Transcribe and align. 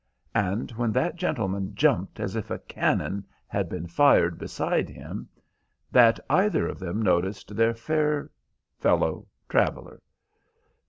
and 0.33 0.71
when 0.71 0.91
that 0.91 1.15
gentleman 1.15 1.75
jumped 1.75 2.19
as 2.19 2.35
if 2.35 2.49
a 2.49 2.57
cannon 2.57 3.23
had 3.45 3.69
been 3.69 3.85
fired 3.85 4.39
beside 4.39 4.89
him, 4.89 5.29
that 5.91 6.19
either 6.27 6.67
of 6.67 6.79
them 6.79 6.99
noticed 6.99 7.55
their 7.55 7.75
fair 7.75 8.31
fellow 8.79 9.27
traveller. 9.47 10.01